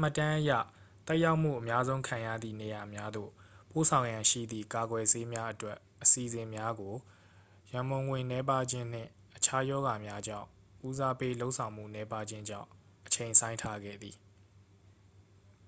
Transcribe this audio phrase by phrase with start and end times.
[0.00, 0.50] မှတ်တမ်းအရ
[1.06, 3.30] သက်ရောက်မှု အများဆုံးခံရသည့်နေရာများသို့
[3.70, 6.94] ပို့ဆောင်ရန်ရှိသည့် ကာကွယ်ဆေးများအတွက် အစီအစဉ်များကို
[7.72, 10.48] ရန်ပုံငွေနည်းပါးခြင်းနှင့် အခြားရောဂါများကြောင့်
[10.88, 12.68] ဦးစားပေးလုပ်ဆောင်မှု နည်းပါးခြင်းကြောင့်
[13.06, 14.16] အချိန်ဆိုင်းထားခဲ့သည်